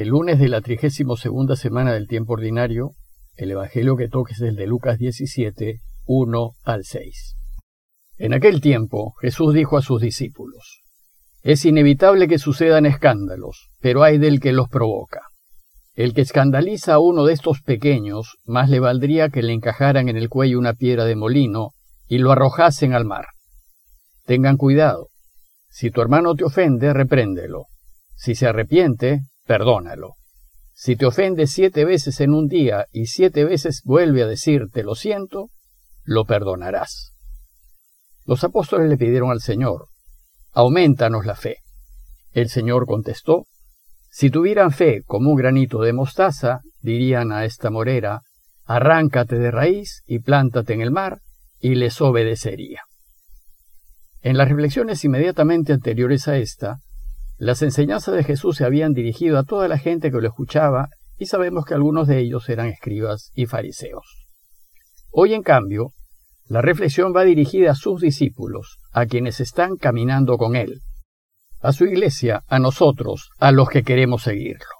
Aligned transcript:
El 0.00 0.08
lunes 0.08 0.38
de 0.38 0.48
la 0.48 0.62
trigésimo 0.62 1.18
segunda 1.18 1.56
semana 1.56 1.92
del 1.92 2.08
tiempo 2.08 2.32
ordinario, 2.32 2.92
el 3.36 3.50
Evangelio 3.50 3.98
que 3.98 4.08
toques 4.08 4.40
es 4.40 4.48
el 4.48 4.56
de 4.56 4.66
Lucas 4.66 4.96
17, 4.96 5.82
1 6.06 6.52
al 6.64 6.84
6. 6.84 7.36
En 8.16 8.32
aquel 8.32 8.62
tiempo 8.62 9.12
Jesús 9.20 9.52
dijo 9.52 9.76
a 9.76 9.82
sus 9.82 10.00
discípulos, 10.00 10.80
Es 11.42 11.66
inevitable 11.66 12.28
que 12.28 12.38
sucedan 12.38 12.86
escándalos, 12.86 13.68
pero 13.78 14.02
hay 14.02 14.16
del 14.16 14.40
que 14.40 14.52
los 14.52 14.70
provoca. 14.70 15.20
El 15.92 16.14
que 16.14 16.22
escandaliza 16.22 16.94
a 16.94 16.98
uno 16.98 17.26
de 17.26 17.34
estos 17.34 17.60
pequeños, 17.60 18.38
más 18.46 18.70
le 18.70 18.80
valdría 18.80 19.28
que 19.28 19.42
le 19.42 19.52
encajaran 19.52 20.08
en 20.08 20.16
el 20.16 20.30
cuello 20.30 20.58
una 20.58 20.72
piedra 20.72 21.04
de 21.04 21.16
molino 21.16 21.72
y 22.08 22.16
lo 22.16 22.32
arrojasen 22.32 22.94
al 22.94 23.04
mar. 23.04 23.26
Tengan 24.24 24.56
cuidado. 24.56 25.08
Si 25.68 25.90
tu 25.90 26.00
hermano 26.00 26.36
te 26.36 26.44
ofende, 26.44 26.94
repréndelo. 26.94 27.66
Si 28.16 28.34
se 28.34 28.46
arrepiente, 28.46 29.24
perdónalo. 29.50 30.14
Si 30.74 30.94
te 30.94 31.06
ofende 31.06 31.48
siete 31.48 31.84
veces 31.84 32.20
en 32.20 32.34
un 32.34 32.46
día 32.46 32.86
y 32.92 33.06
siete 33.06 33.44
veces 33.44 33.82
vuelve 33.84 34.22
a 34.22 34.28
decirte 34.28 34.84
lo 34.84 34.94
siento, 34.94 35.48
lo 36.04 36.24
perdonarás. 36.24 37.14
Los 38.26 38.44
apóstoles 38.44 38.88
le 38.88 38.96
pidieron 38.96 39.32
al 39.32 39.40
Señor, 39.40 39.88
aumentanos 40.52 41.26
la 41.26 41.34
fe. 41.34 41.56
El 42.30 42.48
Señor 42.48 42.86
contestó, 42.86 43.46
si 44.08 44.30
tuvieran 44.30 44.70
fe 44.70 45.02
como 45.04 45.30
un 45.30 45.36
granito 45.36 45.80
de 45.80 45.94
mostaza, 45.94 46.60
dirían 46.78 47.32
a 47.32 47.44
esta 47.44 47.70
morera, 47.70 48.20
arráncate 48.66 49.36
de 49.36 49.50
raíz 49.50 50.04
y 50.06 50.20
plántate 50.20 50.74
en 50.74 50.80
el 50.80 50.92
mar, 50.92 51.22
y 51.58 51.74
les 51.74 52.00
obedecería. 52.00 52.82
En 54.22 54.36
las 54.36 54.48
reflexiones 54.48 55.04
inmediatamente 55.04 55.72
anteriores 55.72 56.28
a 56.28 56.36
esta, 56.36 56.78
las 57.40 57.62
enseñanzas 57.62 58.14
de 58.14 58.22
Jesús 58.22 58.58
se 58.58 58.66
habían 58.66 58.92
dirigido 58.92 59.38
a 59.38 59.44
toda 59.44 59.66
la 59.66 59.78
gente 59.78 60.10
que 60.10 60.20
lo 60.20 60.28
escuchaba 60.28 60.90
y 61.16 61.24
sabemos 61.24 61.64
que 61.64 61.72
algunos 61.72 62.06
de 62.06 62.18
ellos 62.18 62.46
eran 62.50 62.66
escribas 62.66 63.30
y 63.34 63.46
fariseos. 63.46 64.26
Hoy, 65.10 65.32
en 65.32 65.42
cambio, 65.42 65.92
la 66.48 66.60
reflexión 66.60 67.14
va 67.16 67.24
dirigida 67.24 67.70
a 67.70 67.74
sus 67.74 68.02
discípulos, 68.02 68.76
a 68.92 69.06
quienes 69.06 69.40
están 69.40 69.76
caminando 69.76 70.36
con 70.36 70.54
Él, 70.54 70.82
a 71.60 71.72
su 71.72 71.86
iglesia, 71.86 72.44
a 72.46 72.58
nosotros, 72.58 73.30
a 73.38 73.52
los 73.52 73.70
que 73.70 73.84
queremos 73.84 74.24
seguirlo. 74.24 74.74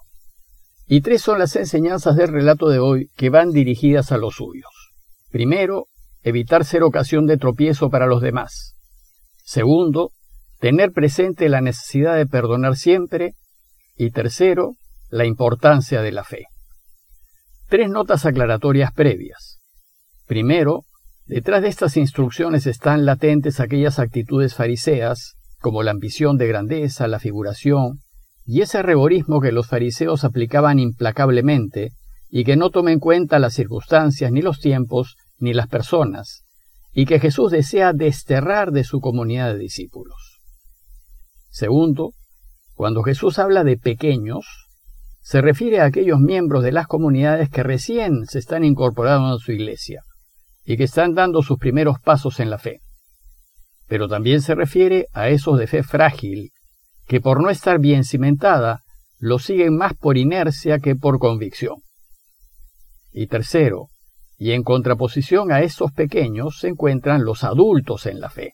Y 0.85 1.01
tres 1.01 1.23
son 1.23 1.39
las 1.39 1.55
enseñanzas 1.55 2.15
del 2.15 2.27
relato 2.27 2.69
de 2.69 2.77
hoy 2.77 3.09
que 3.15 3.31
van 3.31 3.49
dirigidas 3.49 4.11
a 4.11 4.17
los 4.17 4.35
suyos. 4.35 4.69
Primero, 5.31 5.87
evitar 6.21 6.63
ser 6.63 6.83
ocasión 6.83 7.25
de 7.25 7.37
tropiezo 7.37 7.89
para 7.89 8.05
los 8.05 8.21
demás. 8.21 8.75
Segundo, 9.43 10.11
tener 10.61 10.91
presente 10.91 11.49
la 11.49 11.59
necesidad 11.59 12.15
de 12.15 12.27
perdonar 12.27 12.77
siempre 12.77 13.33
y 13.97 14.11
tercero, 14.11 14.75
la 15.09 15.25
importancia 15.25 16.03
de 16.03 16.11
la 16.11 16.23
fe. 16.23 16.45
Tres 17.67 17.89
notas 17.89 18.27
aclaratorias 18.27 18.93
previas. 18.93 19.57
Primero, 20.27 20.83
detrás 21.25 21.63
de 21.63 21.67
estas 21.67 21.97
instrucciones 21.97 22.67
están 22.67 23.05
latentes 23.05 23.59
aquellas 23.59 23.97
actitudes 23.97 24.53
fariseas, 24.53 25.33
como 25.59 25.81
la 25.81 25.91
ambición 25.91 26.37
de 26.37 26.47
grandeza, 26.47 27.07
la 27.07 27.19
figuración, 27.19 27.99
y 28.45 28.61
ese 28.61 28.83
regorismo 28.83 29.41
que 29.41 29.51
los 29.51 29.67
fariseos 29.67 30.23
aplicaban 30.23 30.77
implacablemente 30.77 31.91
y 32.29 32.43
que 32.43 32.55
no 32.55 32.69
toma 32.69 32.91
en 32.91 32.99
cuenta 32.99 33.39
las 33.39 33.55
circunstancias, 33.55 34.31
ni 34.31 34.43
los 34.43 34.59
tiempos, 34.59 35.15
ni 35.39 35.53
las 35.53 35.67
personas, 35.67 36.43
y 36.93 37.05
que 37.05 37.19
Jesús 37.19 37.51
desea 37.51 37.93
desterrar 37.93 38.71
de 38.71 38.83
su 38.83 38.99
comunidad 38.99 39.53
de 39.53 39.59
discípulos. 39.59 40.30
Segundo, 41.51 42.13
cuando 42.73 43.03
Jesús 43.03 43.37
habla 43.37 43.65
de 43.65 43.77
pequeños, 43.77 44.45
se 45.19 45.41
refiere 45.41 45.81
a 45.81 45.85
aquellos 45.85 46.19
miembros 46.19 46.63
de 46.63 46.71
las 46.71 46.87
comunidades 46.87 47.49
que 47.49 47.61
recién 47.61 48.25
se 48.25 48.39
están 48.39 48.63
incorporando 48.63 49.35
a 49.35 49.37
su 49.37 49.51
iglesia 49.51 50.01
y 50.63 50.77
que 50.77 50.85
están 50.85 51.13
dando 51.13 51.43
sus 51.43 51.59
primeros 51.59 51.99
pasos 51.99 52.39
en 52.39 52.49
la 52.49 52.57
fe. 52.57 52.79
Pero 53.87 54.07
también 54.07 54.41
se 54.41 54.55
refiere 54.55 55.07
a 55.11 55.27
esos 55.27 55.59
de 55.59 55.67
fe 55.67 55.83
frágil, 55.83 56.51
que 57.05 57.19
por 57.19 57.43
no 57.43 57.49
estar 57.49 57.79
bien 57.79 58.05
cimentada, 58.05 58.81
lo 59.19 59.37
siguen 59.37 59.75
más 59.75 59.93
por 59.93 60.17
inercia 60.17 60.79
que 60.79 60.95
por 60.95 61.19
convicción. 61.19 61.81
Y 63.11 63.27
tercero, 63.27 63.89
y 64.37 64.53
en 64.53 64.63
contraposición 64.63 65.51
a 65.51 65.61
esos 65.61 65.91
pequeños 65.91 66.59
se 66.59 66.69
encuentran 66.69 67.25
los 67.25 67.43
adultos 67.43 68.05
en 68.05 68.21
la 68.21 68.29
fe. 68.29 68.53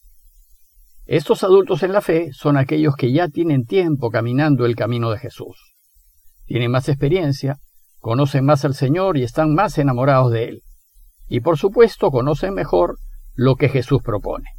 Estos 1.08 1.46
adultos 1.46 1.84
en 1.84 1.94
la 1.94 2.02
fe 2.02 2.34
son 2.34 2.58
aquellos 2.58 2.98
que 2.98 3.14
ya 3.14 3.30
tienen 3.30 3.66
tiempo 3.66 4.10
caminando 4.10 4.66
el 4.66 4.76
camino 4.76 5.10
de 5.10 5.18
Jesús. 5.18 5.74
Tienen 6.46 6.70
más 6.70 6.90
experiencia, 6.90 7.60
conocen 8.00 8.44
más 8.44 8.66
al 8.66 8.74
Señor 8.74 9.16
y 9.16 9.24
están 9.24 9.56
más 9.56 9.78
enamorados 9.78 10.34
de 10.34 10.44
Él. 10.50 10.64
Y 11.30 11.40
por 11.40 11.58
supuesto 11.58 12.12
conocen 12.12 12.54
mejor 12.54 12.98
lo 13.36 13.56
que 13.56 13.70
Jesús 13.70 14.02
propone. 14.04 14.50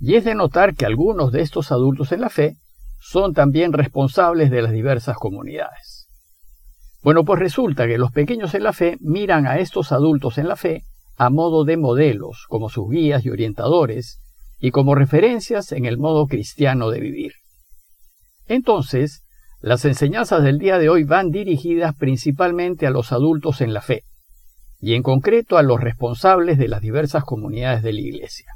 Y 0.00 0.14
es 0.14 0.24
de 0.24 0.34
notar 0.34 0.74
que 0.74 0.86
algunos 0.86 1.32
de 1.32 1.42
estos 1.42 1.70
adultos 1.70 2.12
en 2.12 2.22
la 2.22 2.30
fe 2.30 2.56
son 2.98 3.34
también 3.34 3.74
responsables 3.74 4.50
de 4.50 4.62
las 4.62 4.72
diversas 4.72 5.16
comunidades. 5.16 6.08
Bueno, 7.02 7.24
pues 7.24 7.40
resulta 7.40 7.86
que 7.86 7.98
los 7.98 8.10
pequeños 8.10 8.54
en 8.54 8.62
la 8.62 8.72
fe 8.72 8.96
miran 9.00 9.46
a 9.46 9.58
estos 9.58 9.92
adultos 9.92 10.38
en 10.38 10.48
la 10.48 10.56
fe 10.56 10.84
a 11.16 11.28
modo 11.28 11.64
de 11.64 11.76
modelos, 11.76 12.46
como 12.48 12.70
sus 12.70 12.88
guías 12.88 13.26
y 13.26 13.30
orientadores, 13.30 14.21
y 14.62 14.70
como 14.70 14.94
referencias 14.94 15.72
en 15.72 15.86
el 15.86 15.98
modo 15.98 16.28
cristiano 16.28 16.90
de 16.90 17.00
vivir. 17.00 17.32
Entonces, 18.46 19.24
las 19.60 19.84
enseñanzas 19.84 20.44
del 20.44 20.60
día 20.60 20.78
de 20.78 20.88
hoy 20.88 21.02
van 21.02 21.30
dirigidas 21.30 21.96
principalmente 21.96 22.86
a 22.86 22.90
los 22.90 23.10
adultos 23.10 23.60
en 23.60 23.74
la 23.74 23.80
fe, 23.80 24.04
y 24.78 24.94
en 24.94 25.02
concreto 25.02 25.58
a 25.58 25.64
los 25.64 25.80
responsables 25.80 26.58
de 26.58 26.68
las 26.68 26.80
diversas 26.80 27.24
comunidades 27.24 27.82
de 27.82 27.92
la 27.92 28.00
Iglesia. 28.02 28.52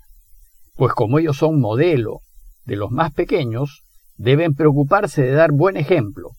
Pues 0.76 0.92
como 0.92 1.18
ellos 1.18 1.38
son 1.38 1.58
modelo 1.60 2.20
de 2.64 2.76
los 2.76 2.92
más 2.92 3.12
pequeños, 3.12 3.82
deben 4.16 4.54
preocuparse 4.54 5.22
de 5.22 5.32
dar 5.32 5.50
buen 5.50 5.76
ejemplo, 5.76 6.30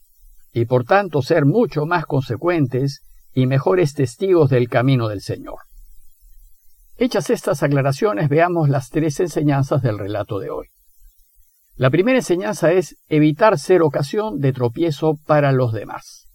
y 0.53 0.63
por 0.63 0.85
tanto 0.85 1.21
ser 1.21 1.45
mucho 1.45 1.85
más 1.85 2.05
consecuentes 2.05 3.01
y 3.33 3.47
mejores 3.47 3.93
testigos 3.93 4.49
del 4.49 4.69
camino 4.69 5.09
del 5.09 5.19
Señor. 5.19 5.57
Hechas 6.99 7.29
estas 7.29 7.61
aclaraciones, 7.61 8.27
veamos 8.27 8.69
las 8.69 8.89
tres 8.89 9.19
enseñanzas 9.19 9.83
del 9.83 9.99
relato 9.99 10.39
de 10.39 10.49
hoy. 10.49 10.67
La 11.75 11.91
primera 11.91 12.17
enseñanza 12.17 12.71
es 12.71 12.97
evitar 13.07 13.59
ser 13.59 13.83
ocasión 13.83 14.39
de 14.39 14.51
tropiezo 14.51 15.13
para 15.27 15.51
los 15.51 15.73
demás. 15.73 16.25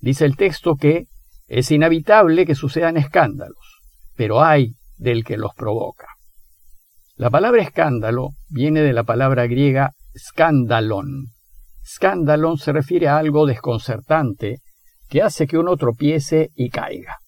Dice 0.00 0.26
el 0.26 0.36
texto 0.36 0.76
que 0.76 1.06
es 1.46 1.70
inevitable 1.70 2.44
que 2.44 2.54
sucedan 2.54 2.98
escándalos, 2.98 3.80
pero 4.14 4.44
hay 4.44 4.74
del 4.98 5.24
que 5.24 5.38
los 5.38 5.54
provoca. 5.54 6.08
La 7.16 7.30
palabra 7.30 7.62
escándalo 7.62 8.32
viene 8.50 8.82
de 8.82 8.92
la 8.92 9.04
palabra 9.04 9.46
griega 9.46 9.94
scandalon. 10.14 11.28
Scandalon 11.82 12.58
se 12.58 12.72
refiere 12.72 13.08
a 13.08 13.16
algo 13.16 13.46
desconcertante 13.46 14.60
que 15.08 15.22
hace 15.22 15.46
que 15.46 15.56
uno 15.56 15.78
tropiece 15.78 16.50
y 16.54 16.68
caiga. 16.68 17.20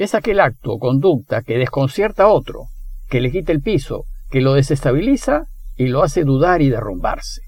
Es 0.00 0.14
aquel 0.14 0.40
acto 0.40 0.72
o 0.72 0.78
conducta 0.78 1.42
que 1.42 1.58
desconcierta 1.58 2.22
a 2.22 2.28
otro, 2.28 2.68
que 3.10 3.20
le 3.20 3.30
quita 3.30 3.52
el 3.52 3.60
piso, 3.60 4.06
que 4.30 4.40
lo 4.40 4.54
desestabiliza 4.54 5.44
y 5.76 5.88
lo 5.88 6.02
hace 6.02 6.24
dudar 6.24 6.62
y 6.62 6.70
derrumbarse. 6.70 7.42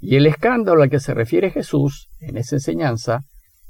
Y 0.00 0.16
el 0.16 0.26
escándalo 0.26 0.82
al 0.82 0.90
que 0.90 0.98
se 0.98 1.14
refiere 1.14 1.52
Jesús 1.52 2.08
en 2.18 2.36
esa 2.36 2.56
enseñanza 2.56 3.20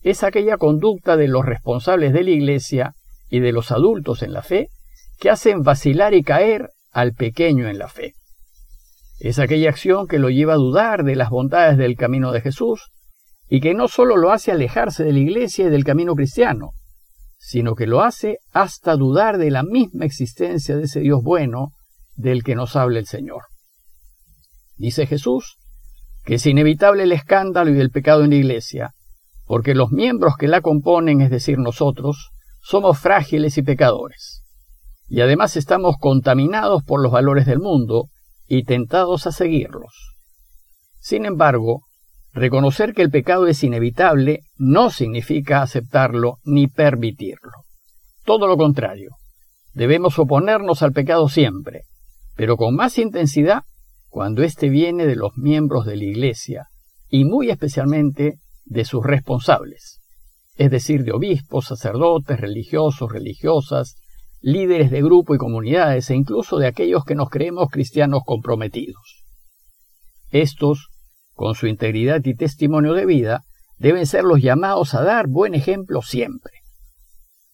es 0.00 0.22
aquella 0.22 0.56
conducta 0.56 1.18
de 1.18 1.28
los 1.28 1.44
responsables 1.44 2.14
de 2.14 2.24
la 2.24 2.30
Iglesia 2.30 2.94
y 3.28 3.40
de 3.40 3.52
los 3.52 3.70
adultos 3.70 4.22
en 4.22 4.32
la 4.32 4.40
fe 4.40 4.70
que 5.20 5.28
hacen 5.28 5.60
vacilar 5.60 6.14
y 6.14 6.22
caer 6.22 6.70
al 6.92 7.12
pequeño 7.12 7.68
en 7.68 7.76
la 7.76 7.88
fe. 7.88 8.14
Es 9.20 9.38
aquella 9.38 9.68
acción 9.68 10.06
que 10.06 10.18
lo 10.18 10.30
lleva 10.30 10.54
a 10.54 10.56
dudar 10.56 11.04
de 11.04 11.14
las 11.14 11.28
bondades 11.28 11.76
del 11.76 11.98
camino 11.98 12.32
de 12.32 12.40
Jesús 12.40 12.88
y 13.50 13.60
que 13.60 13.74
no 13.74 13.86
solo 13.86 14.16
lo 14.16 14.32
hace 14.32 14.50
alejarse 14.50 15.04
de 15.04 15.12
la 15.12 15.18
Iglesia 15.18 15.66
y 15.66 15.68
del 15.68 15.84
camino 15.84 16.14
cristiano, 16.14 16.70
sino 17.46 17.76
que 17.76 17.86
lo 17.86 18.02
hace 18.02 18.38
hasta 18.52 18.96
dudar 18.96 19.38
de 19.38 19.52
la 19.52 19.62
misma 19.62 20.04
existencia 20.04 20.76
de 20.76 20.86
ese 20.86 20.98
Dios 20.98 21.22
bueno 21.22 21.70
del 22.16 22.42
que 22.42 22.56
nos 22.56 22.74
habla 22.74 22.98
el 22.98 23.06
Señor. 23.06 23.42
Dice 24.74 25.06
Jesús 25.06 25.56
que 26.24 26.34
es 26.34 26.46
inevitable 26.46 27.04
el 27.04 27.12
escándalo 27.12 27.72
y 27.72 27.78
el 27.78 27.90
pecado 27.90 28.24
en 28.24 28.30
la 28.30 28.36
iglesia, 28.36 28.94
porque 29.44 29.76
los 29.76 29.92
miembros 29.92 30.34
que 30.36 30.48
la 30.48 30.60
componen, 30.60 31.20
es 31.20 31.30
decir, 31.30 31.56
nosotros, 31.56 32.30
somos 32.60 32.98
frágiles 32.98 33.58
y 33.58 33.62
pecadores. 33.62 34.42
Y 35.06 35.20
además 35.20 35.56
estamos 35.56 35.94
contaminados 36.00 36.82
por 36.82 37.00
los 37.00 37.12
valores 37.12 37.46
del 37.46 37.60
mundo 37.60 38.08
y 38.48 38.64
tentados 38.64 39.28
a 39.28 39.30
seguirlos. 39.30 40.16
Sin 40.98 41.26
embargo, 41.26 41.82
Reconocer 42.36 42.92
que 42.92 43.00
el 43.00 43.08
pecado 43.08 43.46
es 43.46 43.64
inevitable 43.64 44.42
no 44.58 44.90
significa 44.90 45.62
aceptarlo 45.62 46.36
ni 46.44 46.68
permitirlo. 46.68 47.64
Todo 48.26 48.46
lo 48.46 48.58
contrario. 48.58 49.12
Debemos 49.72 50.18
oponernos 50.18 50.82
al 50.82 50.92
pecado 50.92 51.30
siempre, 51.30 51.84
pero 52.34 52.58
con 52.58 52.76
más 52.76 52.98
intensidad 52.98 53.62
cuando 54.10 54.42
éste 54.42 54.68
viene 54.68 55.06
de 55.06 55.16
los 55.16 55.38
miembros 55.38 55.86
de 55.86 55.96
la 55.96 56.04
Iglesia 56.04 56.66
y 57.08 57.24
muy 57.24 57.48
especialmente 57.48 58.34
de 58.66 58.84
sus 58.84 59.02
responsables, 59.02 60.00
es 60.56 60.70
decir, 60.70 61.04
de 61.04 61.12
obispos, 61.12 61.64
sacerdotes, 61.64 62.38
religiosos, 62.38 63.10
religiosas, 63.10 63.94
líderes 64.42 64.90
de 64.90 65.00
grupo 65.00 65.34
y 65.34 65.38
comunidades 65.38 66.10
e 66.10 66.14
incluso 66.14 66.58
de 66.58 66.66
aquellos 66.66 67.02
que 67.06 67.14
nos 67.14 67.30
creemos 67.30 67.70
cristianos 67.70 68.20
comprometidos. 68.26 69.24
Estos, 70.28 70.90
con 71.36 71.54
su 71.54 71.66
integridad 71.66 72.24
y 72.24 72.34
testimonio 72.34 72.94
de 72.94 73.04
vida, 73.04 73.44
deben 73.76 74.06
ser 74.06 74.24
los 74.24 74.40
llamados 74.40 74.94
a 74.94 75.02
dar 75.02 75.28
buen 75.28 75.54
ejemplo 75.54 76.00
siempre. 76.00 76.62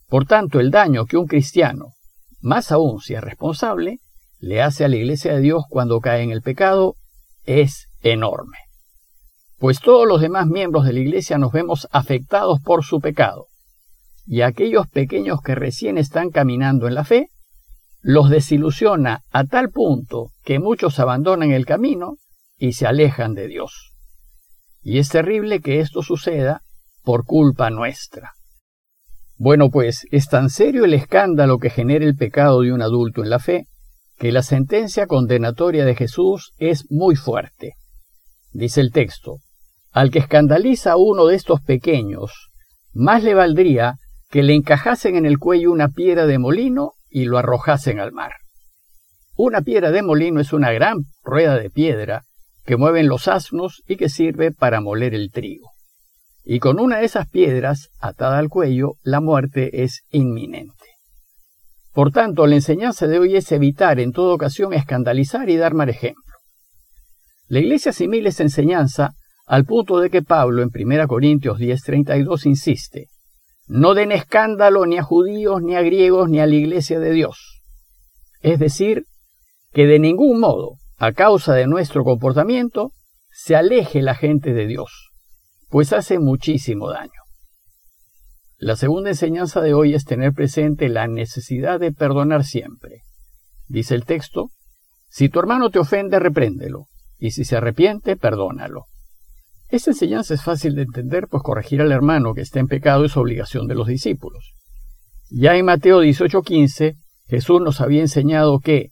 Por 0.08 0.24
tanto, 0.24 0.60
el 0.60 0.70
daño 0.70 1.04
que 1.04 1.16
un 1.16 1.26
cristiano, 1.26 1.94
más 2.40 2.70
aún 2.70 3.00
si 3.00 3.14
es 3.14 3.20
responsable, 3.20 3.98
le 4.38 4.62
hace 4.62 4.84
a 4.84 4.88
la 4.88 4.96
Iglesia 4.96 5.34
de 5.34 5.40
Dios 5.40 5.64
cuando 5.68 6.00
cae 6.00 6.22
en 6.22 6.30
el 6.30 6.42
pecado 6.42 6.94
es 7.44 7.88
enorme. 8.02 8.58
Pues 9.58 9.80
todos 9.80 10.06
los 10.06 10.20
demás 10.20 10.46
miembros 10.46 10.84
de 10.84 10.92
la 10.92 11.00
Iglesia 11.00 11.38
nos 11.38 11.52
vemos 11.52 11.88
afectados 11.90 12.60
por 12.60 12.84
su 12.84 13.00
pecado, 13.00 13.46
y 14.24 14.42
aquellos 14.42 14.86
pequeños 14.86 15.40
que 15.42 15.56
recién 15.56 15.98
están 15.98 16.30
caminando 16.30 16.86
en 16.86 16.94
la 16.94 17.04
fe, 17.04 17.30
los 18.00 18.30
desilusiona 18.30 19.22
a 19.32 19.44
tal 19.44 19.70
punto 19.70 20.30
que 20.44 20.60
muchos 20.60 21.00
abandonan 21.00 21.50
el 21.50 21.66
camino 21.66 22.16
y 22.62 22.74
se 22.74 22.86
alejan 22.86 23.34
de 23.34 23.48
Dios. 23.48 23.92
Y 24.82 24.98
es 24.98 25.08
terrible 25.08 25.60
que 25.60 25.80
esto 25.80 26.00
suceda 26.00 26.62
por 27.02 27.24
culpa 27.24 27.70
nuestra. 27.70 28.34
Bueno, 29.36 29.68
pues 29.68 30.06
es 30.12 30.28
tan 30.28 30.48
serio 30.48 30.84
el 30.84 30.94
escándalo 30.94 31.58
que 31.58 31.70
genera 31.70 32.04
el 32.04 32.14
pecado 32.14 32.60
de 32.60 32.72
un 32.72 32.80
adulto 32.80 33.24
en 33.24 33.30
la 33.30 33.40
fe, 33.40 33.66
que 34.16 34.30
la 34.30 34.44
sentencia 34.44 35.08
condenatoria 35.08 35.84
de 35.84 35.96
Jesús 35.96 36.52
es 36.56 36.88
muy 36.88 37.16
fuerte. 37.16 37.72
Dice 38.52 38.80
el 38.80 38.92
texto, 38.92 39.38
al 39.90 40.12
que 40.12 40.20
escandaliza 40.20 40.92
a 40.92 40.96
uno 40.98 41.26
de 41.26 41.34
estos 41.34 41.62
pequeños, 41.62 42.52
más 42.92 43.24
le 43.24 43.34
valdría 43.34 43.96
que 44.30 44.44
le 44.44 44.54
encajasen 44.54 45.16
en 45.16 45.26
el 45.26 45.40
cuello 45.40 45.72
una 45.72 45.88
piedra 45.88 46.26
de 46.26 46.38
molino 46.38 46.92
y 47.10 47.24
lo 47.24 47.38
arrojasen 47.38 47.98
al 47.98 48.12
mar. 48.12 48.34
Una 49.34 49.62
piedra 49.62 49.90
de 49.90 50.02
molino 50.02 50.40
es 50.40 50.52
una 50.52 50.70
gran 50.70 50.98
rueda 51.24 51.58
de 51.58 51.68
piedra 51.68 52.22
que 52.64 52.76
mueven 52.76 53.08
los 53.08 53.28
asnos 53.28 53.82
y 53.86 53.96
que 53.96 54.08
sirve 54.08 54.52
para 54.52 54.80
moler 54.80 55.14
el 55.14 55.30
trigo. 55.30 55.70
Y 56.44 56.58
con 56.58 56.80
una 56.80 56.98
de 56.98 57.04
esas 57.04 57.28
piedras 57.28 57.90
atada 58.00 58.38
al 58.38 58.48
cuello, 58.48 58.94
la 59.02 59.20
muerte 59.20 59.82
es 59.84 60.02
inminente. 60.10 60.72
Por 61.92 62.10
tanto, 62.10 62.46
la 62.46 62.54
enseñanza 62.54 63.06
de 63.06 63.18
hoy 63.18 63.36
es 63.36 63.52
evitar 63.52 64.00
en 64.00 64.12
toda 64.12 64.34
ocasión 64.34 64.72
escandalizar 64.72 65.48
y 65.50 65.56
dar 65.56 65.74
mal 65.74 65.88
ejemplo. 65.88 66.22
La 67.48 67.60
Iglesia 67.60 67.90
asimila 67.90 68.30
esa 68.30 68.42
enseñanza 68.42 69.14
al 69.46 69.64
punto 69.64 69.98
de 70.00 70.08
que 70.08 70.22
Pablo 70.22 70.62
en 70.62 70.70
1 70.74 71.06
Corintios 71.06 71.58
10:32 71.58 72.46
insiste, 72.46 73.08
no 73.66 73.94
den 73.94 74.12
escándalo 74.12 74.86
ni 74.86 74.98
a 74.98 75.02
judíos, 75.02 75.62
ni 75.62 75.76
a 75.76 75.82
griegos, 75.82 76.28
ni 76.28 76.40
a 76.40 76.46
la 76.46 76.54
iglesia 76.54 76.98
de 76.98 77.12
Dios. 77.12 77.62
Es 78.40 78.58
decir, 78.58 79.04
que 79.72 79.86
de 79.86 79.98
ningún 79.98 80.40
modo, 80.40 80.76
a 81.02 81.10
causa 81.10 81.54
de 81.54 81.66
nuestro 81.66 82.04
comportamiento, 82.04 82.92
se 83.28 83.56
aleje 83.56 84.02
la 84.02 84.14
gente 84.14 84.52
de 84.52 84.68
Dios, 84.68 85.10
pues 85.68 85.92
hace 85.92 86.20
muchísimo 86.20 86.88
daño. 86.90 87.10
La 88.56 88.76
segunda 88.76 89.10
enseñanza 89.10 89.60
de 89.60 89.74
hoy 89.74 89.94
es 89.94 90.04
tener 90.04 90.32
presente 90.32 90.88
la 90.88 91.08
necesidad 91.08 91.80
de 91.80 91.90
perdonar 91.90 92.44
siempre. 92.44 93.00
Dice 93.66 93.96
el 93.96 94.04
texto, 94.04 94.50
si 95.08 95.28
tu 95.28 95.40
hermano 95.40 95.70
te 95.70 95.80
ofende, 95.80 96.20
repréndelo, 96.20 96.86
y 97.18 97.32
si 97.32 97.44
se 97.44 97.56
arrepiente, 97.56 98.16
perdónalo. 98.16 98.84
Esta 99.70 99.90
enseñanza 99.90 100.34
es 100.34 100.44
fácil 100.44 100.76
de 100.76 100.82
entender, 100.82 101.26
pues 101.26 101.42
corregir 101.42 101.80
al 101.80 101.90
hermano 101.90 102.32
que 102.32 102.42
está 102.42 102.60
en 102.60 102.68
pecado 102.68 103.06
es 103.06 103.16
obligación 103.16 103.66
de 103.66 103.74
los 103.74 103.88
discípulos. 103.88 104.54
Ya 105.30 105.56
en 105.56 105.64
Mateo 105.64 106.00
18:15, 106.00 106.94
Jesús 107.26 107.60
nos 107.60 107.80
había 107.80 108.02
enseñado 108.02 108.60
que, 108.60 108.91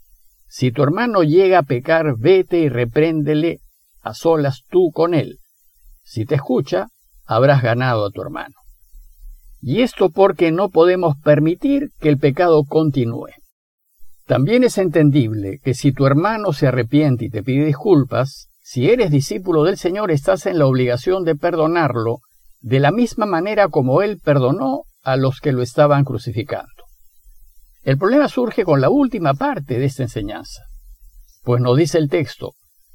si 0.50 0.72
tu 0.72 0.82
hermano 0.82 1.22
llega 1.22 1.60
a 1.60 1.62
pecar, 1.62 2.16
vete 2.18 2.58
y 2.58 2.68
repréndele 2.68 3.60
a 4.02 4.14
solas 4.14 4.64
tú 4.68 4.90
con 4.92 5.14
él. 5.14 5.38
Si 6.02 6.26
te 6.26 6.34
escucha, 6.34 6.88
habrás 7.24 7.62
ganado 7.62 8.04
a 8.04 8.10
tu 8.10 8.20
hermano. 8.20 8.56
Y 9.60 9.82
esto 9.82 10.10
porque 10.10 10.50
no 10.50 10.68
podemos 10.68 11.14
permitir 11.22 11.90
que 12.00 12.08
el 12.08 12.18
pecado 12.18 12.64
continúe. 12.64 13.28
También 14.26 14.64
es 14.64 14.76
entendible 14.78 15.60
que 15.62 15.74
si 15.74 15.92
tu 15.92 16.04
hermano 16.04 16.52
se 16.52 16.66
arrepiente 16.66 17.26
y 17.26 17.30
te 17.30 17.44
pide 17.44 17.64
disculpas, 17.64 18.48
si 18.60 18.90
eres 18.90 19.12
discípulo 19.12 19.62
del 19.62 19.76
Señor, 19.76 20.10
estás 20.10 20.46
en 20.46 20.58
la 20.58 20.66
obligación 20.66 21.22
de 21.22 21.36
perdonarlo 21.36 22.18
de 22.60 22.80
la 22.80 22.90
misma 22.90 23.24
manera 23.24 23.68
como 23.68 24.02
Él 24.02 24.18
perdonó 24.18 24.82
a 25.02 25.16
los 25.16 25.38
que 25.38 25.52
lo 25.52 25.62
estaban 25.62 26.04
crucificando. 26.04 26.79
El 27.82 27.96
problema 27.96 28.28
surge 28.28 28.64
con 28.64 28.80
la 28.80 28.90
última 28.90 29.34
parte 29.34 29.78
de 29.78 29.86
esta 29.86 30.02
enseñanza, 30.02 30.64
pues 31.42 31.62
nos 31.62 31.76
dice 31.76 31.98
el 31.98 32.08
texto 32.08 32.52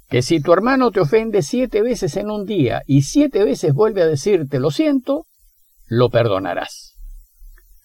que 0.10 0.22
si 0.22 0.40
tu 0.40 0.54
hermano 0.54 0.92
te 0.92 1.00
ofende 1.00 1.42
siete 1.42 1.82
veces 1.82 2.16
en 2.18 2.30
un 2.30 2.46
día 2.46 2.84
y 2.86 3.02
siete 3.02 3.44
veces 3.44 3.74
vuelve 3.74 4.04
a 4.04 4.08
decirte 4.08 4.60
lo 4.60 4.70
siento, 4.70 5.26
lo 5.88 6.10
perdonarás. 6.10 6.94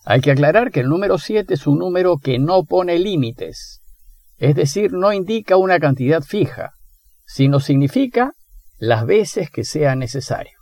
Hay 0.05 0.21
que 0.21 0.31
aclarar 0.31 0.71
que 0.71 0.81
el 0.81 0.89
número 0.89 1.19
siete 1.19 1.55
es 1.55 1.67
un 1.67 1.79
número 1.79 2.19
que 2.19 2.39
no 2.39 2.65
pone 2.65 2.99
límites, 2.99 3.81
es 4.37 4.55
decir, 4.55 4.93
no 4.93 5.13
indica 5.13 5.57
una 5.57 5.79
cantidad 5.79 6.23
fija, 6.23 6.73
sino 7.25 7.61
significa 7.61 8.33
las 8.77 9.07
veces 9.07 9.51
que 9.51 9.65
sea 9.65 9.95
necesario. 9.95 10.59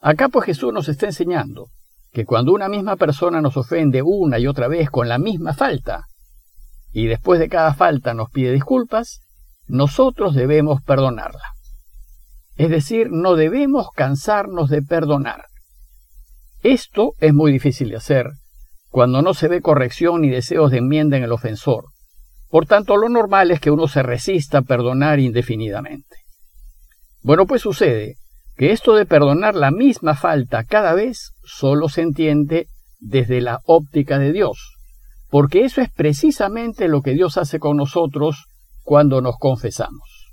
Acá 0.00 0.28
pues 0.28 0.46
Jesús 0.46 0.72
nos 0.72 0.88
está 0.88 1.06
enseñando 1.06 1.68
que 2.14 2.24
cuando 2.24 2.52
una 2.52 2.70
misma 2.70 2.96
persona 2.96 3.42
nos 3.42 3.58
ofende 3.58 4.00
una 4.00 4.38
y 4.38 4.46
otra 4.46 4.68
vez 4.68 4.88
con 4.88 5.08
la 5.08 5.18
misma 5.18 5.52
falta, 5.52 6.04
y 6.92 7.06
después 7.06 7.38
de 7.38 7.50
cada 7.50 7.74
falta 7.74 8.14
nos 8.14 8.30
pide 8.30 8.52
disculpas, 8.52 9.20
nosotros 9.66 10.34
debemos 10.34 10.80
perdonarla. 10.82 11.52
Es 12.56 12.70
decir, 12.70 13.08
no 13.10 13.34
debemos 13.34 13.88
cansarnos 13.94 14.70
de 14.70 14.80
perdonar. 14.80 15.44
Esto 16.62 17.12
es 17.18 17.34
muy 17.34 17.52
difícil 17.52 17.90
de 17.90 17.96
hacer 17.96 18.30
cuando 18.88 19.20
no 19.20 19.34
se 19.34 19.48
ve 19.48 19.60
corrección 19.60 20.22
ni 20.22 20.30
deseos 20.30 20.70
de 20.70 20.78
enmienda 20.78 21.16
en 21.16 21.24
el 21.24 21.32
ofensor, 21.32 21.86
por 22.54 22.66
tanto, 22.66 22.96
lo 22.96 23.08
normal 23.08 23.50
es 23.50 23.58
que 23.58 23.72
uno 23.72 23.88
se 23.88 24.04
resista 24.04 24.58
a 24.58 24.62
perdonar 24.62 25.18
indefinidamente. 25.18 26.18
Bueno, 27.20 27.46
pues 27.46 27.62
sucede 27.62 28.14
que 28.56 28.72
esto 28.72 28.94
de 28.94 29.06
perdonar 29.06 29.54
la 29.54 29.70
misma 29.70 30.14
falta 30.14 30.64
cada 30.64 30.94
vez 30.94 31.32
solo 31.44 31.88
se 31.88 32.02
entiende 32.02 32.68
desde 33.00 33.40
la 33.40 33.60
óptica 33.64 34.18
de 34.18 34.32
Dios, 34.32 34.76
porque 35.28 35.64
eso 35.64 35.80
es 35.80 35.90
precisamente 35.90 36.88
lo 36.88 37.02
que 37.02 37.12
Dios 37.12 37.36
hace 37.36 37.58
con 37.58 37.76
nosotros 37.76 38.46
cuando 38.82 39.20
nos 39.20 39.36
confesamos. 39.38 40.32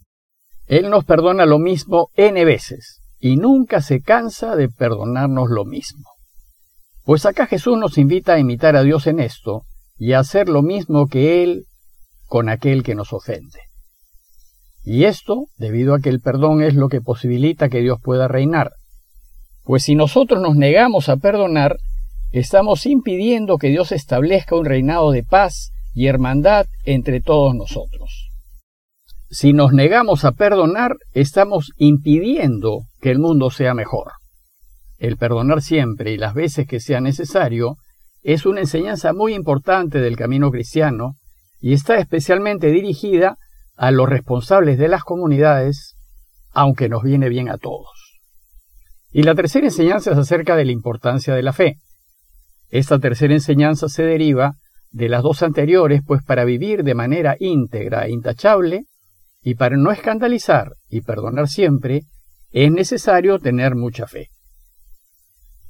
Él 0.67 0.89
nos 0.89 1.03
perdona 1.03 1.45
lo 1.45 1.59
mismo 1.59 2.09
n 2.15 2.45
veces 2.45 3.01
y 3.19 3.37
nunca 3.37 3.81
se 3.81 4.01
cansa 4.01 4.55
de 4.55 4.69
perdonarnos 4.69 5.49
lo 5.49 5.65
mismo. 5.65 6.09
Pues 7.03 7.25
acá 7.25 7.47
Jesús 7.47 7.77
nos 7.77 7.97
invita 7.97 8.33
a 8.33 8.39
imitar 8.39 8.75
a 8.75 8.83
Dios 8.83 9.07
en 9.07 9.19
esto 9.19 9.63
y 9.97 10.13
a 10.13 10.19
hacer 10.19 10.49
lo 10.49 10.61
mismo 10.61 11.07
que 11.07 11.43
Él 11.43 11.65
con 12.25 12.47
aquel 12.47 12.83
que 12.83 12.95
nos 12.95 13.11
ofende. 13.11 13.59
Y 14.83 15.03
esto 15.03 15.45
debido 15.57 15.93
a 15.93 15.99
que 15.99 16.09
el 16.09 16.21
perdón 16.21 16.63
es 16.63 16.75
lo 16.75 16.89
que 16.89 17.01
posibilita 17.01 17.69
que 17.69 17.81
Dios 17.81 17.99
pueda 18.01 18.27
reinar. 18.27 18.73
Pues 19.63 19.83
si 19.83 19.95
nosotros 19.95 20.41
nos 20.41 20.55
negamos 20.55 21.07
a 21.09 21.17
perdonar, 21.17 21.77
estamos 22.31 22.85
impidiendo 22.85 23.57
que 23.57 23.69
Dios 23.69 23.91
establezca 23.91 24.55
un 24.55 24.65
reinado 24.65 25.11
de 25.11 25.23
paz 25.23 25.71
y 25.93 26.07
hermandad 26.07 26.65
entre 26.83 27.21
todos 27.21 27.53
nosotros. 27.53 28.29
Si 29.29 29.53
nos 29.53 29.71
negamos 29.71 30.25
a 30.25 30.31
perdonar, 30.31 30.97
estamos 31.13 31.71
impidiendo 31.77 32.81
que 32.99 33.11
el 33.11 33.19
mundo 33.19 33.49
sea 33.49 33.73
mejor. 33.73 34.11
El 34.97 35.17
perdonar 35.17 35.61
siempre 35.61 36.11
y 36.11 36.17
las 36.17 36.33
veces 36.33 36.67
que 36.67 36.79
sea 36.79 37.01
necesario 37.01 37.77
es 38.23 38.45
una 38.45 38.61
enseñanza 38.61 39.13
muy 39.13 39.33
importante 39.33 39.99
del 39.99 40.17
camino 40.17 40.51
cristiano 40.51 41.15
y 41.59 41.73
está 41.73 41.97
especialmente 41.97 42.71
dirigida 42.71 43.37
a 43.81 43.89
los 43.89 44.07
responsables 44.07 44.77
de 44.77 44.87
las 44.87 45.03
comunidades, 45.03 45.95
aunque 46.51 46.87
nos 46.87 47.01
viene 47.01 47.29
bien 47.29 47.49
a 47.49 47.57
todos. 47.57 48.21
Y 49.11 49.23
la 49.23 49.33
tercera 49.33 49.65
enseñanza 49.65 50.11
es 50.11 50.19
acerca 50.19 50.55
de 50.55 50.65
la 50.65 50.71
importancia 50.71 51.33
de 51.33 51.41
la 51.41 51.51
fe. 51.51 51.79
Esta 52.69 52.99
tercera 52.99 53.33
enseñanza 53.33 53.89
se 53.89 54.03
deriva 54.03 54.53
de 54.91 55.09
las 55.09 55.23
dos 55.23 55.41
anteriores, 55.41 56.03
pues 56.05 56.21
para 56.23 56.45
vivir 56.45 56.83
de 56.83 56.93
manera 56.93 57.35
íntegra 57.39 58.05
e 58.05 58.11
intachable, 58.11 58.85
y 59.41 59.55
para 59.55 59.77
no 59.77 59.91
escandalizar 59.91 60.73
y 60.87 61.01
perdonar 61.01 61.47
siempre, 61.47 62.03
es 62.51 62.71
necesario 62.71 63.39
tener 63.39 63.73
mucha 63.73 64.05
fe. 64.05 64.27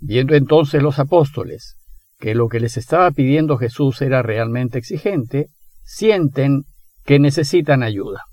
Viendo 0.02 0.36
entonces 0.36 0.84
los 0.84 1.00
apóstoles 1.00 1.78
que 2.20 2.36
lo 2.36 2.50
que 2.50 2.60
les 2.60 2.76
estaba 2.76 3.10
pidiendo 3.12 3.58
Jesús 3.58 4.02
era 4.02 4.22
realmente 4.22 4.80
exigente, 4.80 5.48
sienten 5.86 6.64
que 7.04 7.20
necesitan 7.20 7.84
ayuda. 7.84 8.24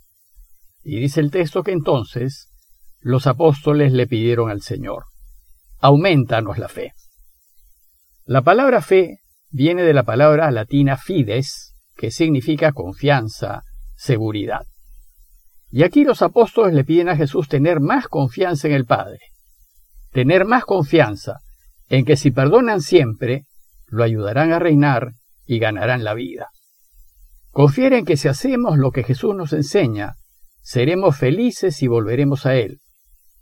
Y 0.83 1.01
dice 1.01 1.21
el 1.21 1.31
texto 1.31 1.63
que 1.63 1.73
entonces 1.73 2.49
los 3.01 3.27
apóstoles 3.27 3.93
le 3.93 4.07
pidieron 4.07 4.51
al 4.51 4.63
Señor, 4.63 5.05
aumentanos 5.79 6.59
la 6.59 6.69
fe. 6.69 6.93
La 8.25 8.43
palabra 8.43 8.83
fe 8.83 9.21
viene 9.51 9.83
de 9.83 9.95
la 9.95 10.03
palabra 10.03 10.51
latina 10.51 10.97
fides, 10.97 11.75
que 11.97 12.11
significa 12.11 12.73
confianza, 12.73 13.63
seguridad. 13.97 14.67
Y 15.71 15.83
aquí 15.83 16.05
los 16.05 16.23
apóstoles 16.23 16.75
le 16.75 16.85
piden 16.85 17.09
a 17.09 17.17
Jesús 17.17 17.49
tener 17.49 17.81
más 17.81 18.09
confianza 18.09 18.69
en 18.69 18.75
el 18.75 18.87
Padre, 18.87 19.19
tener 20.13 20.45
más 20.45 20.65
confianza 20.65 21.41
en 21.89 22.05
que 22.05 22.17
si 22.17 22.31
perdonan 22.31 22.81
siempre, 22.81 23.45
lo 23.87 24.05
ayudarán 24.05 24.53
a 24.53 24.59
reinar 24.59 25.13
y 25.47 25.59
ganarán 25.59 26.05
la 26.05 26.15
vida. 26.15 26.49
Confiar 27.59 27.93
en 27.95 28.05
que 28.05 28.17
si 28.17 28.29
hacemos 28.29 28.79
lo 28.79 28.93
que 28.93 29.03
Jesús 29.03 29.35
nos 29.35 29.53
enseña, 29.53 30.15
seremos 30.63 31.17
felices 31.17 31.83
y 31.83 31.89
volveremos 31.89 32.47
a 32.47 32.55
Él. 32.55 32.79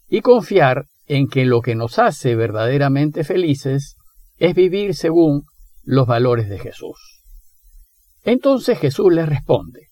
Y 0.08 0.23
confiar 0.23 0.87
en 1.04 1.28
que 1.28 1.44
lo 1.44 1.61
que 1.61 1.75
nos 1.75 1.99
hace 1.99 2.35
verdaderamente 2.35 3.25
felices 3.25 3.96
es 4.38 4.54
vivir 4.54 4.94
según 4.94 5.42
los 5.85 6.06
valores 6.06 6.49
de 6.49 6.58
Jesús. 6.58 7.20
Entonces 8.23 8.78
Jesús 8.78 9.12
les 9.12 9.28
responde, 9.28 9.88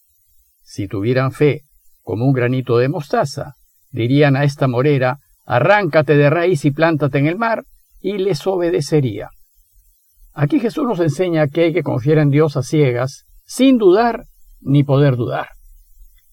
si 0.62 0.88
tuvieran 0.88 1.30
fe 1.30 1.60
como 2.00 2.24
un 2.24 2.32
granito 2.32 2.78
de 2.78 2.88
mostaza, 2.88 3.52
dirían 3.90 4.36
a 4.36 4.44
esta 4.44 4.68
morera, 4.68 5.18
arráncate 5.44 6.16
de 6.16 6.30
raíz 6.30 6.64
y 6.64 6.70
plántate 6.70 7.18
en 7.18 7.26
el 7.26 7.36
mar, 7.36 7.64
y 8.00 8.16
les 8.16 8.46
obedecería. 8.46 9.28
Aquí 10.32 10.60
Jesús 10.60 10.84
nos 10.86 11.00
enseña 11.00 11.46
que 11.48 11.64
hay 11.64 11.74
que 11.74 11.82
confiar 11.82 12.16
en 12.16 12.30
Dios 12.30 12.56
a 12.56 12.62
ciegas, 12.62 13.26
sin 13.44 13.78
dudar 13.78 14.26
ni 14.60 14.84
poder 14.84 15.16
dudar, 15.16 15.48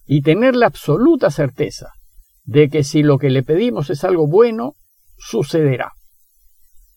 y 0.06 0.22
tener 0.22 0.56
la 0.56 0.68
absoluta 0.68 1.30
certeza 1.32 1.92
de 2.44 2.70
que 2.70 2.84
si 2.84 3.04
lo 3.04 3.18
que 3.18 3.30
le 3.30 3.44
pedimos 3.44 3.90
es 3.90 4.04
algo 4.04 4.28
bueno, 4.28 4.74
sucederá. 5.18 5.94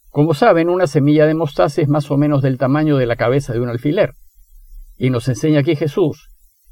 Como 0.08 0.32
saben, 0.34 0.68
una 0.68 0.86
semilla 0.86 1.26
de 1.26 1.34
mostaza 1.34 1.82
es 1.82 1.88
más 1.88 2.10
o 2.10 2.16
menos 2.16 2.42
del 2.42 2.56
tamaño 2.56 2.96
de 2.96 3.06
la 3.06 3.16
cabeza 3.16 3.52
de 3.52 3.60
un 3.60 3.68
alfiler, 3.68 4.14
y 4.96 5.10
nos 5.10 5.28
enseña 5.28 5.60
aquí 5.60 5.76
Jesús 5.76 6.30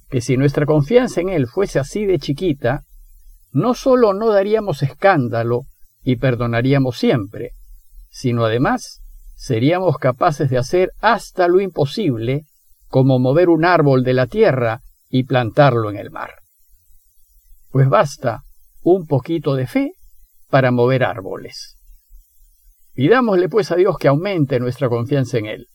que 0.09 0.21
si 0.21 0.37
nuestra 0.37 0.67
confianza 0.67 1.23
en 1.23 1.31
Él 1.31 1.47
fuese 1.47 1.79
así 1.79 2.05
de 2.05 2.19
chiquita, 2.19 2.85
no 3.51 3.73
solo 3.73 4.13
no 4.13 4.29
daríamos 4.29 4.83
escándalo 4.83 5.63
y 6.03 6.17
perdonaríamos 6.17 6.99
siempre, 6.99 7.53
sino 8.11 8.45
además 8.45 9.01
seríamos 9.35 9.97
capaces 9.97 10.51
de 10.51 10.59
hacer 10.59 10.93
hasta 11.01 11.49
lo 11.49 11.61
imposible, 11.61 12.45
como 12.93 13.19
mover 13.19 13.49
un 13.49 13.65
árbol 13.65 14.05
de 14.05 14.13
la 14.13 14.27
tierra 14.27 14.83
y 15.09 15.25
plantarlo 15.25 15.89
en 15.89 15.97
el 15.97 16.11
mar. 16.11 16.35
Pues 17.71 17.89
basta 17.89 18.43
un 18.83 19.07
poquito 19.07 19.55
de 19.55 19.67
fe 19.67 19.93
para 20.51 20.71
mover 20.73 21.03
árboles. 21.03 21.79
Pidámosle 22.93 23.49
pues 23.49 23.71
a 23.71 23.77
Dios 23.77 23.97
que 23.97 24.09
aumente 24.09 24.61
nuestra 24.61 24.91
confianza 24.91 25.39
en 25.39 25.47
Él, 25.47 25.69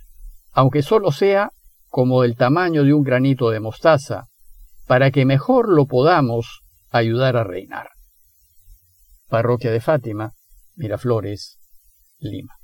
aunque 0.51 0.83
solo 0.83 1.11
sea 1.11 1.53
como 1.87 2.23
el 2.23 2.35
tamaño 2.35 2.83
de 2.83 2.93
un 2.93 3.01
granito 3.01 3.49
de 3.49 3.61
mostaza, 3.61 4.27
para 4.85 5.09
que 5.09 5.25
mejor 5.25 5.69
lo 5.69 5.87
podamos 5.87 6.61
ayudar 6.91 7.35
a 7.35 7.43
reinar. 7.43 7.89
Parroquia 9.27 9.71
de 9.71 9.81
Fátima, 9.81 10.33
Miraflores, 10.75 11.57
Lima. 12.19 12.56